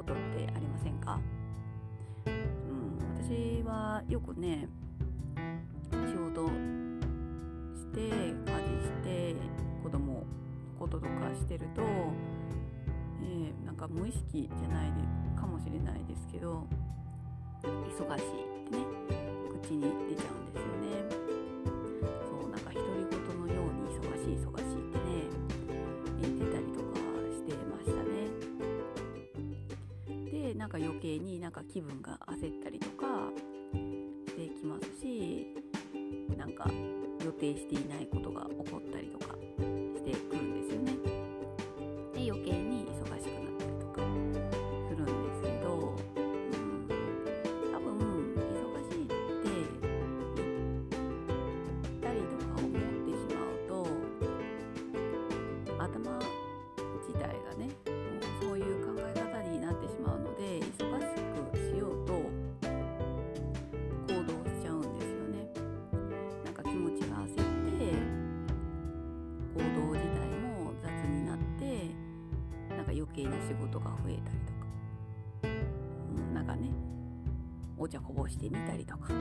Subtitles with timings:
[0.00, 1.20] ことってありませんか、
[2.26, 4.66] うん、私はよくね
[5.90, 6.46] 仕事
[7.76, 9.34] して家事して
[9.82, 10.22] 子供の
[10.78, 14.90] こととかしてると、えー、なんか無意識じゃない
[15.38, 16.66] かもしれないですけど
[17.62, 18.26] 忙しい
[18.64, 18.84] ってね
[19.62, 21.29] 口に出ちゃうんですよね。
[31.10, 33.06] 計になんか気分が焦ったりとか
[34.36, 35.46] できますし
[36.36, 36.70] なんか
[37.24, 39.49] 予定していないことが起こったりとか。
[73.00, 74.66] 余計な仕事が増えたりとか、
[75.44, 76.70] うん、なんかね
[77.78, 79.08] お茶こぼしてみたりとか。
[79.10, 79.14] イ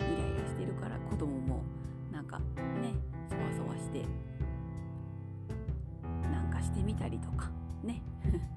[0.00, 1.62] ライラしてるから子供も
[2.10, 2.94] なんかね
[3.28, 4.02] そわそわして
[6.32, 7.50] なんかしてみたりとか。
[7.84, 8.00] ね。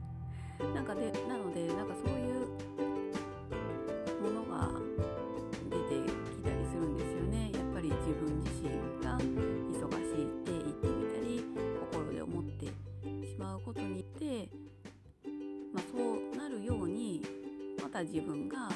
[0.73, 2.47] なんかでなのでなんかそういう
[18.03, 18.69] 自分が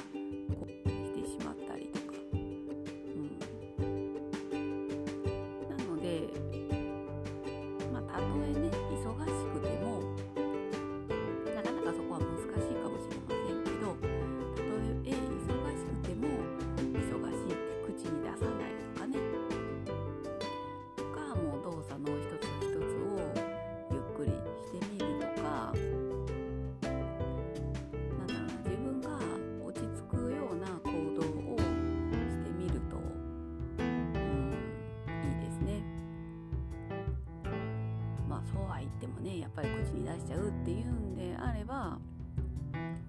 [39.24, 41.98] ねやっぱり口に出しちゃうっていうんであれば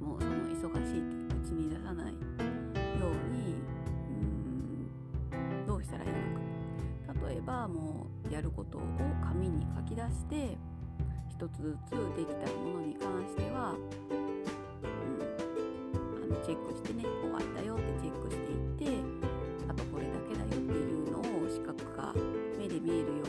[0.01, 3.57] もうその忙しいって口に出さないように
[5.33, 6.45] うんどうしたらいいのか。
[7.29, 8.83] 例えばもうやることを
[9.23, 10.57] 紙に書き出して
[11.31, 14.19] 一つずつできたものに関しては、うん、
[16.23, 19.05] あのチェックしてね終わったよってチェックしていって
[19.69, 22.15] あとこれだけだよっていうのを視覚化
[22.59, 23.24] 目で見えるように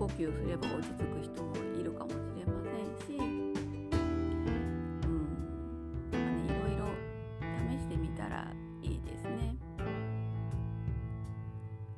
[0.00, 2.72] 呼吸すれば落ち着く人もいるかもしれません
[3.06, 3.52] し、うん、
[6.10, 6.86] なんかねいろいろ
[7.70, 8.50] 試してみたら
[8.80, 9.54] いいですね。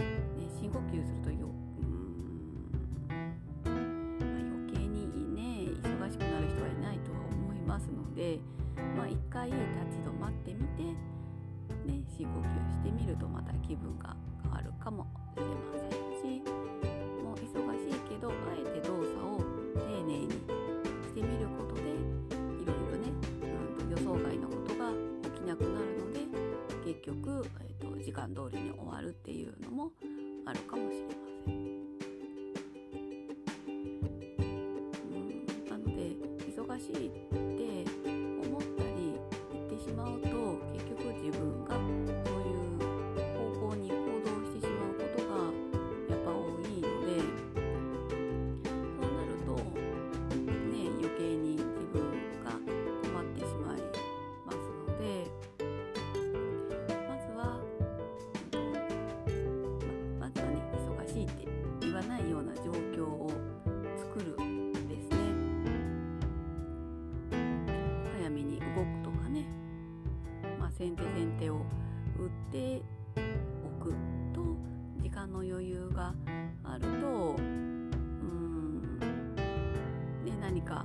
[0.00, 1.46] ね深呼吸するとよ、
[1.76, 1.90] う
[3.20, 5.06] んまあ、余計に
[5.37, 8.40] ね忙しくなる人はいないとは思いますので、
[8.96, 14.71] まあ、一回立ち止まってみて、ね、深呼吸してみるとまた気分が変わる
[27.40, 29.90] く、えー、と時間通りに終わるっていうのも
[30.44, 31.12] あるかもしれま
[31.46, 31.55] せん。
[35.06, 37.31] うん、なので忙しい
[80.52, 80.84] 何か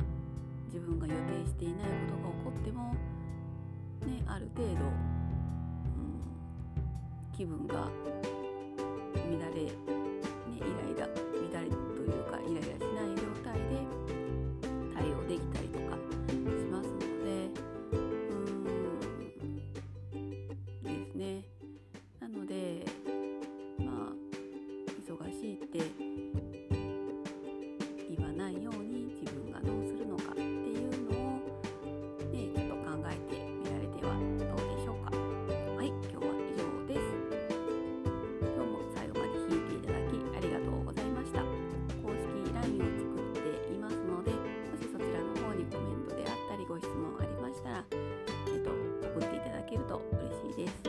[0.67, 2.93] 自分が予定していないことが起こっても、
[4.05, 4.79] ね、ある程度、うん、
[7.35, 7.89] 気分が
[9.13, 9.71] 乱れ、ね、
[10.55, 13.75] イライラ乱れというかイライラしない状態で
[14.95, 15.97] 対応できたりとか
[16.27, 17.51] しますので
[20.85, 21.43] うんですね。
[22.21, 22.86] なので
[47.67, 48.71] たら、え、と
[49.19, 50.01] 送っていただけると
[50.45, 50.86] 嬉しいです。